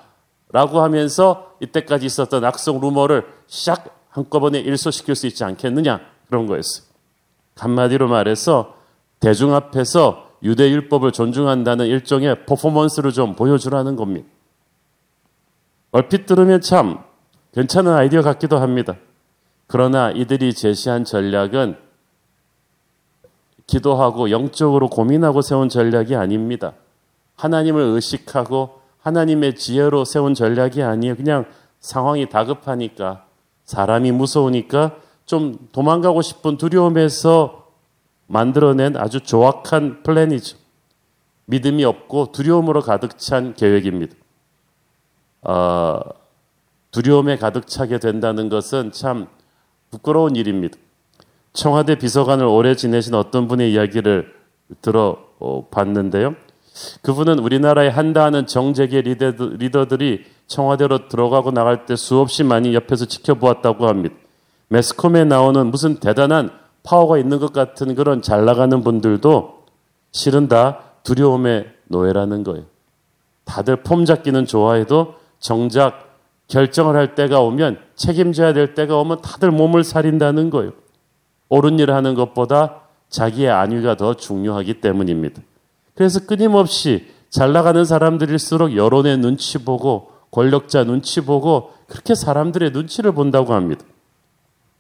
라고 0.52 0.82
하면서 0.82 1.54
이때까지 1.60 2.06
있었던 2.06 2.44
악성 2.44 2.80
루머를 2.80 3.26
샥 3.48 3.92
한꺼번에 4.10 4.60
일소시킬 4.60 5.16
수 5.16 5.28
있지 5.28 5.44
않겠느냐. 5.44 6.02
그런 6.28 6.48
거였어요. 6.48 6.88
한마디로 7.56 8.08
말해서 8.08 8.76
대중 9.20 9.54
앞에서 9.54 10.30
유대율법을 10.44 11.12
존중한다는 11.12 11.86
일종의 11.88 12.46
퍼포먼스를 12.46 13.12
좀 13.12 13.36
보여주라는 13.36 13.96
겁니다. 13.96 14.28
얼핏 15.92 16.26
들으면 16.26 16.62
참 16.62 17.04
괜찮은 17.54 17.92
아이디어 17.92 18.22
같기도 18.22 18.58
합니다. 18.60 18.96
그러나 19.68 20.12
이들이 20.12 20.54
제시한 20.54 21.04
전략은 21.04 21.78
기도하고 23.68 24.32
영적으로 24.32 24.88
고민하고 24.88 25.42
세운 25.42 25.70
전략이 25.70 26.16
아닙니다. 26.16 26.74
하나님을 27.36 27.82
의식하고 27.82 28.79
하나님의 29.02 29.56
지혜로 29.56 30.06
세운 30.06 30.34
전략이 30.34 30.84
아니에요. 30.84 31.16
그냥 31.16 31.46
상황이 31.80 32.30
다급하니까 32.30 33.26
사람이 33.64 34.12
무서우니까 34.12 34.96
좀 35.26 35.70
도망가고 35.72 36.22
싶은 36.22 36.58
두려움에서 36.58 37.68
만들어낸 38.28 38.98
아주 38.98 39.22
조악한 39.22 40.04
플랜이죠. 40.04 40.58
믿음이 41.46 41.84
없고 41.84 42.32
두려움으로 42.32 42.82
가득 42.82 43.18
찬 43.18 43.54
계획입니다. 43.54 44.16
어, 45.42 46.00
두려움에 46.92 47.38
가득 47.38 47.68
차게 47.68 48.00
된다는 48.00 48.50
것은 48.50 48.92
참 48.92 49.28
부끄러운 49.90 50.36
일입니다. 50.36 50.78
청와대 51.54 51.96
비서관을 51.96 52.46
오래 52.46 52.76
지내신 52.76 53.16
어떤 53.16 53.48
분의 53.48 53.74
이야기를 53.74 54.34
들어봤는데요. 54.82 56.36
그분은 57.02 57.40
우리나라에 57.40 57.90
한다 57.90 58.24
하는 58.24 58.48
정재계 58.48 59.02
리더 59.02 59.88
들이 59.88 60.24
청와대로 60.48 61.08
들어가고 61.08 61.52
나갈 61.52 61.86
때 61.86 61.96
수없이 61.96 62.44
많이 62.44 62.74
옆에서 62.74 63.06
지켜보았다고 63.06 63.88
합니다. 63.88 64.16
매스컴에 64.70 65.26
나오는 65.26 65.68
무슨 65.68 66.00
대단한 66.00 66.52
파워가 66.84 67.18
있는 67.18 67.40
것 67.40 67.54
같은 67.54 67.96
그런 67.96 68.22
잘 68.22 68.46
나가는 68.46 68.82
분들도 68.82 69.66
실은 70.12 70.48
다 70.48 70.80
두려움의 71.04 71.72
노예라는 71.88 72.44
거예요. 72.44 72.66
다들 73.46 73.78
폼 73.78 74.06
잡기는 74.06 74.46
좋아해도 74.46 75.16
정작 75.40 76.18
결정을 76.48 76.96
할 76.96 77.16
때가 77.16 77.42
오면 77.42 77.80
책임져야 77.96 78.54
될 78.54 78.74
때가 78.74 78.98
오면 78.98 79.22
다들 79.22 79.52
몸을 79.52 79.84
사린다는 79.84 80.50
거예요. 80.50 80.72
옳은 81.50 81.80
일을 81.80 81.94
하는 81.94 82.16
것보다 82.16 82.82
자기의 83.10 83.50
안위가 83.50 83.98
더 83.98 84.14
중요하기 84.14 84.82
때문입니다. 84.82 85.42
그래서 86.00 86.26
끊임없이 86.26 87.08
잘 87.30 87.52
나가는 87.52 87.84
사람들일수록 87.84 88.78
여론의 88.78 89.18
눈치 89.18 89.58
보고 89.58 90.14
권력자 90.32 90.86
눈치 90.86 91.20
보고 91.20 91.74
그렇게 91.88 92.16
사람들의 92.16 92.72
눈치를 92.72 93.12
본다고 93.12 93.54
합니다. 93.54 93.84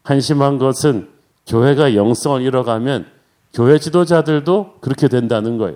한심한 0.03 0.57
것은 0.57 1.09
교회가 1.45 1.95
영성을 1.95 2.41
잃어가면 2.41 3.05
교회 3.53 3.79
지도자들도 3.79 4.75
그렇게 4.79 5.09
된다는 5.09 5.57
거예요. 5.57 5.75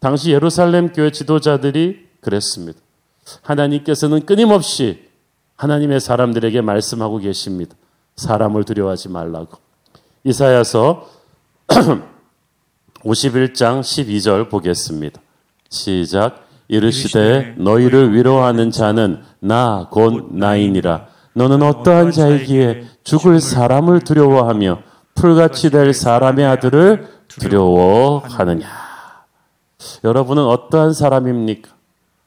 당시 0.00 0.30
예루살렘 0.30 0.94
교회 0.94 1.10
지도자들이 1.10 2.06
그랬습니다. 2.22 2.80
하나님께서는 3.42 4.24
끊임없이 4.24 5.10
하나님의 5.56 6.00
사람들에게 6.00 6.62
말씀하고 6.62 7.18
계십니다. 7.18 7.76
사람을 8.16 8.64
두려워하지 8.64 9.10
말라고. 9.10 9.58
이사야서 10.24 11.06
51장 13.04 13.80
12절 13.80 14.48
보겠습니다. 14.48 15.20
시작. 15.68 16.44
이르시되 16.68 17.54
너희를 17.58 18.14
위로하는 18.14 18.70
자는 18.70 19.22
나 19.40 19.88
곧 19.90 20.28
나이니라. 20.32 21.06
너는 21.34 21.62
어떠한 21.62 22.10
자이기에 22.12 22.84
죽을 23.04 23.40
사람을 23.40 24.00
두려워하며 24.00 24.78
풀같이 25.14 25.70
될 25.70 25.92
사람의 25.92 26.46
아들을 26.46 27.06
두려워하느냐. 27.28 28.66
여러분은 30.04 30.42
어떠한 30.44 30.94
사람입니까? 30.94 31.70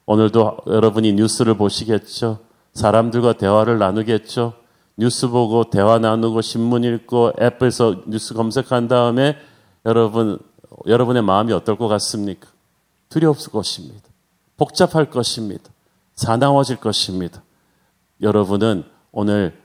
오늘도 0.06 0.58
여러분이 0.68 1.14
뉴스를 1.14 1.56
보시겠죠? 1.56 2.40
사람들과 2.74 3.34
대화를 3.34 3.80
나누겠죠? 3.80 4.54
뉴스 4.98 5.28
보고 5.30 5.70
대화 5.70 5.98
나누고 6.00 6.42
신문 6.42 6.84
읽고 6.84 7.34
앱에서 7.42 8.04
뉴스 8.08 8.34
검색한 8.34 8.88
다음에 8.88 9.36
여러분 9.86 10.40
여러분의 10.86 11.24
마음이 11.24 11.54
어떨 11.54 11.78
것 11.78 11.88
같습니까? 11.88 12.48
두려울 13.10 13.36
것입니다. 13.52 14.04
복잡할 14.58 15.10
것입니다. 15.10 15.70
사나워질 16.16 16.78
것입니다. 16.78 17.44
여러분은 18.22 18.84
오늘 19.12 19.60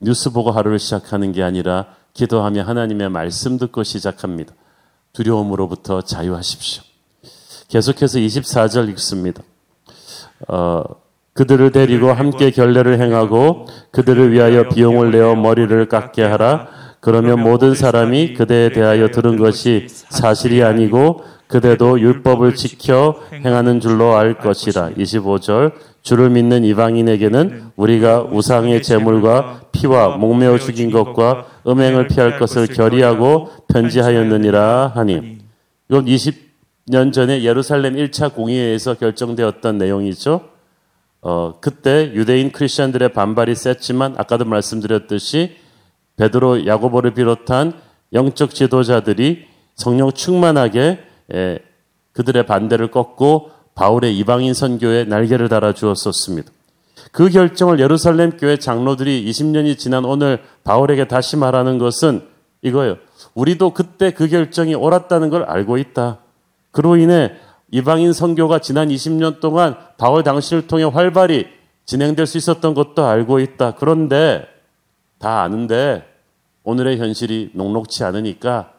뉴스 0.00 0.30
보고 0.30 0.50
하루를 0.50 0.78
시작하는 0.78 1.32
게 1.32 1.42
아니라 1.42 1.94
기도하며 2.14 2.62
하나님의 2.62 3.10
말씀 3.10 3.58
듣고 3.58 3.82
시작합니다. 3.82 4.54
두려움으로부터 5.12 6.02
자유하십시오. 6.02 6.82
계속해서 7.68 8.18
24절 8.18 8.88
읽습니다. 8.90 9.42
어, 10.48 10.82
그들을 11.32 11.70
데리고 11.72 12.12
함께 12.12 12.50
결례를 12.50 13.00
행하고 13.00 13.66
그들을 13.90 14.32
위하여 14.32 14.68
비용을 14.68 15.10
내어 15.10 15.34
머리를 15.34 15.88
깎게 15.88 16.22
하라. 16.22 16.68
그러면 17.06 17.40
모든 17.40 17.76
사람이 17.76 18.34
그대에 18.34 18.70
대하여 18.70 19.12
들은 19.12 19.36
것이 19.36 19.86
사실이 19.88 20.64
아니고 20.64 21.22
그대도 21.46 22.00
율법을 22.00 22.56
지켜 22.56 23.20
행하는 23.32 23.78
줄로 23.78 24.16
알 24.16 24.38
것이라. 24.38 24.90
25절. 24.98 25.70
주를 26.02 26.30
믿는 26.30 26.64
이방인에게는 26.64 27.70
우리가 27.76 28.22
우상의 28.22 28.82
제물과 28.82 29.60
피와 29.70 30.16
목매어 30.16 30.58
죽인 30.58 30.90
것과 30.90 31.46
음행을 31.68 32.08
피할 32.08 32.40
것을 32.40 32.66
결의하고 32.66 33.50
편지하였느니라 33.72 34.90
하니. 34.96 35.38
이건 35.88 36.06
20년 36.06 37.12
전에 37.12 37.44
예루살렘 37.44 37.94
1차 37.94 38.34
공의회에서 38.34 38.94
결정되었던 38.94 39.78
내용이죠. 39.78 40.40
어, 41.20 41.54
그때 41.60 42.10
유대인 42.14 42.50
크리스천들의 42.50 43.12
반발이 43.12 43.54
셌지만 43.54 44.16
아까도 44.18 44.44
말씀드렸듯이 44.44 45.64
베드로 46.16 46.66
야고보를 46.66 47.12
비롯한 47.12 47.74
영적 48.12 48.54
지도자들이 48.54 49.46
성령 49.74 50.12
충만하게 50.12 51.00
예, 51.34 51.58
그들의 52.12 52.46
반대를 52.46 52.90
꺾고 52.90 53.50
바울의 53.74 54.16
이방인 54.16 54.54
선교에 54.54 55.04
날개를 55.04 55.48
달아 55.48 55.74
주었었습니다. 55.74 56.50
그 57.12 57.28
결정을 57.28 57.78
예루살렘 57.78 58.36
교회 58.36 58.56
장로들이 58.56 59.24
20년이 59.30 59.78
지난 59.78 60.04
오늘 60.04 60.42
바울에게 60.64 61.08
다시 61.08 61.36
말하는 61.36 61.78
것은 61.78 62.22
이거예요. 62.62 62.96
우리도 63.34 63.74
그때 63.74 64.12
그 64.12 64.28
결정이 64.28 64.74
옳았다는 64.74 65.30
걸 65.30 65.42
알고 65.44 65.78
있다. 65.78 66.18
그로 66.70 66.96
인해 66.96 67.32
이방인 67.70 68.12
선교가 68.12 68.60
지난 68.60 68.88
20년 68.88 69.40
동안 69.40 69.76
바울 69.98 70.22
당신을 70.22 70.66
통해 70.66 70.84
활발히 70.84 71.46
진행될 71.84 72.26
수 72.26 72.38
있었던 72.38 72.74
것도 72.74 73.04
알고 73.04 73.40
있다. 73.40 73.74
그런데 73.78 74.46
다 75.18 75.42
아는데 75.42 76.06
오늘의 76.62 76.98
현실이 76.98 77.52
녹록치 77.54 78.04
않으니까 78.04 78.72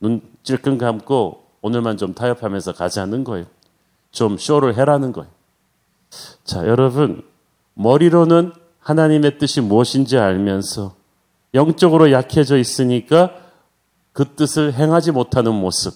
눈 0.00 0.22
찔끔 0.42 0.78
감고 0.78 1.44
오늘만 1.62 1.96
좀 1.96 2.14
타협하면서 2.14 2.72
가자는 2.72 3.24
거예요. 3.24 3.46
좀 4.10 4.38
쇼를 4.38 4.76
해라는 4.76 5.12
거예요. 5.12 5.30
자, 6.44 6.66
여러분, 6.66 7.22
머리로는 7.74 8.52
하나님의 8.78 9.38
뜻이 9.38 9.60
무엇인지 9.60 10.16
알면서 10.16 10.94
영적으로 11.54 12.12
약해져 12.12 12.56
있으니까 12.56 13.34
그 14.12 14.34
뜻을 14.34 14.72
행하지 14.72 15.12
못하는 15.12 15.52
모습. 15.54 15.94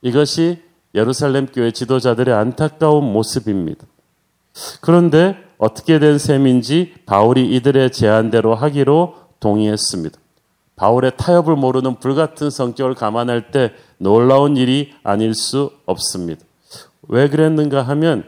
이것이 0.00 0.62
예루살렘 0.94 1.46
교회 1.46 1.70
지도자들의 1.70 2.34
안타까운 2.34 3.12
모습입니다. 3.12 3.86
그런데 4.80 5.36
어떻게 5.58 5.98
된 5.98 6.18
셈인지 6.18 6.94
바울이 7.06 7.54
이들의 7.54 7.92
제안대로 7.92 8.54
하기로 8.54 9.14
동의했습니다. 9.42 10.18
바울의 10.76 11.12
타협을 11.18 11.54
모르는 11.56 11.96
불같은 11.96 12.48
성격을 12.48 12.94
감안할 12.94 13.50
때 13.50 13.72
놀라운 13.98 14.56
일이 14.56 14.92
아닐 15.02 15.34
수 15.34 15.70
없습니다. 15.84 16.44
왜 17.08 17.28
그랬는가 17.28 17.82
하면 17.82 18.24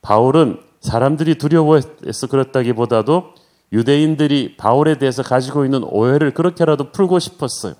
바울은 0.00 0.58
사람들이 0.80 1.36
두려워해서 1.36 2.26
그렇다기보다도 2.28 3.34
유대인들이 3.72 4.56
바울에 4.56 4.98
대해서 4.98 5.22
가지고 5.22 5.64
있는 5.64 5.84
오해를 5.84 6.32
그렇게라도 6.32 6.92
풀고 6.92 7.18
싶었어요. 7.18 7.74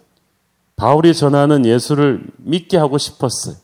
바울이 0.77 1.15
전하는 1.15 1.67
예수를 1.67 2.23
믿게 2.39 2.77
하고 2.77 2.99
싶었어요. 2.99 3.57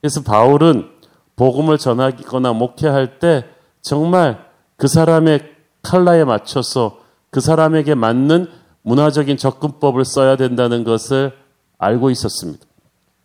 그래서 0.00 0.22
바울은 0.22 0.88
복음을 1.36 1.78
전하거나 1.78 2.52
목회할 2.52 3.18
때 3.18 3.44
정말 3.80 4.44
그 4.76 4.88
사람의 4.88 5.40
칼라에 5.82 6.24
맞춰서 6.24 6.98
그 7.30 7.40
사람에게 7.40 7.94
맞는 7.94 8.48
문화적인 8.82 9.36
접근법을 9.36 10.04
써야 10.04 10.36
된다는 10.36 10.84
것을 10.84 11.32
알고 11.78 12.10
있었습니다. 12.10 12.64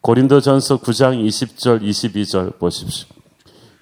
고린도전서 0.02 0.78
9장 0.78 1.26
20절 1.28 1.82
22절 1.82 2.60
보십시오. 2.60 3.08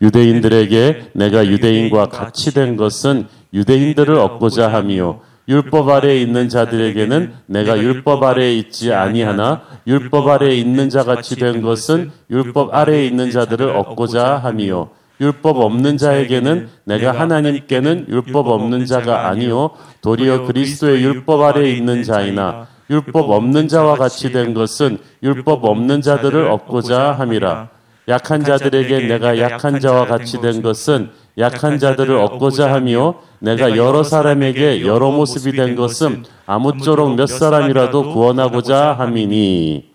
유대인들에게 0.02 1.12
내가 1.14 1.46
유대인과 1.46 2.10
같이 2.10 2.54
된 2.54 2.76
것은 2.76 3.28
유대인들을 3.54 4.18
얻고자 4.18 4.72
함이요 4.72 5.22
율법 5.48 5.90
아래에 5.90 6.22
있는 6.22 6.50
자들에게는 6.50 7.34
내가 7.46 7.78
율법 7.78 8.24
아래에 8.24 8.56
있지 8.56 8.92
아니하나 8.92 9.62
율법 9.86 10.28
아래에 10.28 10.56
있는 10.56 10.90
자 10.90 11.04
같이 11.04 11.36
된 11.36 11.62
것은 11.62 12.12
율법 12.30 12.74
아래에 12.74 13.06
있는 13.06 13.32
자들을 13.32 13.70
얻고자 13.70 14.38
함이요 14.38 14.90
율법 15.19 15.58
없는 15.58 15.97
자에게는 15.97 16.69
내가 16.84 17.12
하나님께는 17.12 18.08
율법 18.10 18.47
없는 18.47 18.86
자가 18.86 19.28
아니요 19.28 19.71
도리어 20.01 20.45
그리스도의 20.45 21.04
율법 21.04 21.41
아래에 21.41 21.71
있는 21.71 22.04
자이나 22.04 22.67
율법 22.89 23.32
없는 23.32 23.67
자와 23.67 23.95
같이 23.95 24.32
된 24.32 24.54
것은 24.54 24.99
율법 25.23 25.65
없는 25.65 26.01
자들을 26.01 26.47
얻고자 26.47 27.13
함이라. 27.13 27.69
약한 28.08 28.43
자들에게 28.43 29.08
내가 29.08 29.39
약한 29.39 29.80
자와 29.80 30.06
같이 30.06 30.39
된 30.39 30.62
것은 30.62 31.10
약한 31.39 31.80
자들을 31.80 32.15
얻고자 32.15 32.71
하며 32.71 33.15
내가 33.39 33.75
여러 33.75 34.04
사람에게 34.04 34.86
여러 34.86 35.10
모습이 35.10 35.54
된 35.54 35.75
것은 35.75 36.23
아무쪼록 36.45 37.15
몇 37.15 37.25
사람이라도 37.25 38.13
구원하고자 38.13 38.93
함이니. 38.93 39.89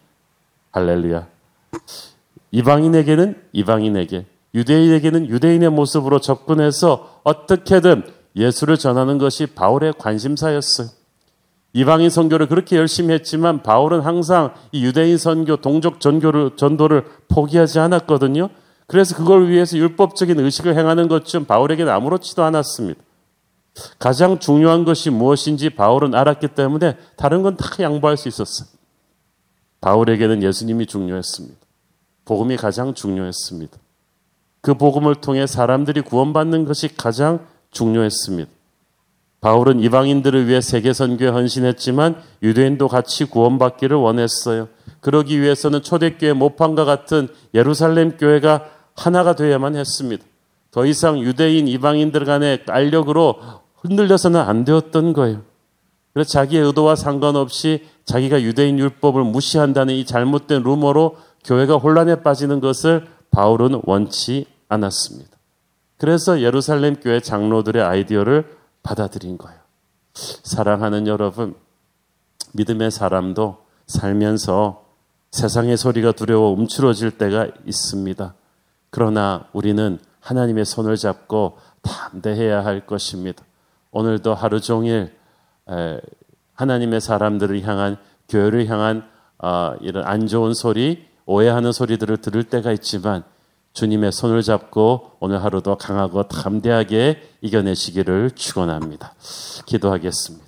할렐루야. 0.72 1.26
이방인에게는 2.50 3.36
이방인에게 3.52 4.26
유대인에게는 4.54 5.28
유대인의 5.28 5.70
모습으로 5.70 6.20
접근해서 6.20 7.20
어떻게든 7.24 8.04
예수를 8.36 8.76
전하는 8.76 9.18
것이 9.18 9.46
바울의 9.46 9.94
관심사였어요. 9.98 10.88
이방인 11.72 12.10
선교를 12.10 12.48
그렇게 12.48 12.76
열심히 12.76 13.14
했지만 13.14 13.62
바울은 13.62 14.00
항상 14.00 14.54
이 14.72 14.84
유대인 14.84 15.18
선교, 15.18 15.56
동족 15.56 16.00
전교를, 16.00 16.56
전도를 16.56 17.04
포기하지 17.28 17.78
않았거든요. 17.78 18.50
그래서 18.88 19.16
그걸 19.16 19.48
위해서 19.48 19.76
율법적인 19.78 20.40
의식을 20.40 20.76
행하는 20.76 21.06
것좀 21.06 21.44
바울에게는 21.44 21.92
아무렇지도 21.92 22.42
않았습니다. 22.42 23.00
가장 24.00 24.40
중요한 24.40 24.84
것이 24.84 25.10
무엇인지 25.10 25.70
바울은 25.70 26.14
알았기 26.14 26.48
때문에 26.48 26.96
다른 27.16 27.42
건 27.42 27.56
다 27.56 27.70
양보할 27.80 28.16
수 28.16 28.26
있었어요. 28.26 28.68
바울에게는 29.80 30.42
예수님이 30.42 30.86
중요했습니다. 30.86 31.56
복음이 32.24 32.56
가장 32.56 32.94
중요했습니다. 32.94 33.78
그 34.60 34.74
복음을 34.74 35.14
통해 35.14 35.46
사람들이 35.46 36.02
구원받는 36.02 36.64
것이 36.64 36.94
가장 36.96 37.46
중요했습니다. 37.70 38.50
바울은 39.40 39.80
이방인들을 39.80 40.48
위해 40.48 40.60
세계 40.60 40.92
선교에 40.92 41.28
헌신했지만 41.28 42.16
유대인도 42.42 42.88
같이 42.88 43.24
구원받기를 43.24 43.96
원했어요. 43.96 44.68
그러기 45.00 45.40
위해서는 45.40 45.82
초대교회 45.82 46.34
모판과 46.34 46.84
같은 46.84 47.28
예루살렘 47.54 48.18
교회가 48.18 48.66
하나가 48.94 49.34
되어야만 49.34 49.76
했습니다. 49.76 50.22
더 50.70 50.84
이상 50.84 51.18
유대인 51.20 51.66
이방인들 51.68 52.26
간의 52.26 52.64
알력으로 52.68 53.36
흔들려서는 53.76 54.38
안 54.38 54.64
되었던 54.64 55.14
거예요. 55.14 55.40
그래서 56.12 56.30
자기의 56.30 56.64
의도와 56.64 56.96
상관없이 56.96 57.86
자기가 58.04 58.42
유대인 58.42 58.78
율법을 58.78 59.24
무시한다는 59.24 59.94
이 59.94 60.04
잘못된 60.04 60.62
루머로 60.62 61.16
교회가 61.44 61.76
혼란에 61.76 62.16
빠지는 62.16 62.60
것을 62.60 63.06
바울은 63.30 63.82
원치 63.84 64.46
않았습니다. 64.68 65.30
그래서 65.96 66.40
예루살렘 66.40 66.96
교회 66.96 67.20
장로들의 67.20 67.82
아이디어를 67.82 68.56
받아들인 68.82 69.38
거예요. 69.38 69.58
사랑하는 70.14 71.06
여러분, 71.06 71.54
믿음의 72.54 72.90
사람도 72.90 73.58
살면서 73.86 74.84
세상의 75.30 75.76
소리가 75.76 76.12
두려워 76.12 76.50
움츠러질 76.50 77.12
때가 77.12 77.48
있습니다. 77.66 78.34
그러나 78.90 79.46
우리는 79.52 79.98
하나님의 80.20 80.64
손을 80.64 80.96
잡고 80.96 81.58
담대해야 81.82 82.64
할 82.64 82.86
것입니다. 82.86 83.44
오늘도 83.92 84.34
하루 84.34 84.60
종일 84.60 85.14
하나님의 86.54 87.00
사람들을 87.00 87.62
향한 87.62 87.96
교회를 88.28 88.68
향한 88.68 89.08
어, 89.38 89.74
이런 89.80 90.04
안 90.04 90.26
좋은 90.26 90.52
소리, 90.52 91.06
오해하는 91.30 91.70
소리들을 91.70 92.16
들을 92.16 92.42
때가 92.42 92.72
있지만 92.72 93.22
주님의 93.72 94.10
손을 94.10 94.42
잡고 94.42 95.12
오늘 95.20 95.44
하루도 95.44 95.76
강하고 95.76 96.24
담대하게 96.24 97.22
이겨내시기를 97.40 98.32
축원합니다. 98.32 99.14
기도하겠습니다. 99.64 100.44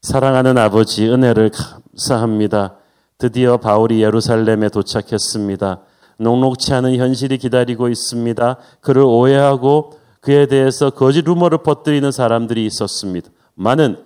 사랑하는 0.00 0.56
아버지 0.56 1.06
은혜를 1.06 1.50
감사합니다. 1.50 2.76
드디어 3.18 3.58
바울이 3.58 4.02
예루살렘에 4.02 4.70
도착했습니다. 4.70 5.80
녹록치 6.18 6.72
않은 6.72 6.96
현실이 6.96 7.36
기다리고 7.36 7.90
있습니다. 7.90 8.56
그를 8.80 9.02
오해하고 9.02 9.92
그에 10.22 10.46
대해서 10.46 10.88
거짓 10.88 11.26
루머를 11.26 11.58
퍼뜨리는 11.58 12.10
사람들이 12.10 12.64
있었습니다. 12.64 13.28
많은 13.56 14.02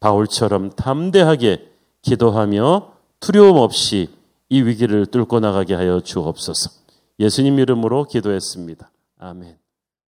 바울처럼 0.00 0.72
담대하게 0.72 1.66
기도하며 2.02 2.92
두려움 3.20 3.56
없이 3.56 4.15
이 4.48 4.62
위기를 4.62 5.06
뚫고 5.06 5.40
나가게 5.40 5.74
하여 5.74 6.00
주옵소서. 6.00 6.70
예수님 7.18 7.58
이름으로 7.58 8.04
기도했습니다. 8.04 8.90
아멘. 9.18 9.58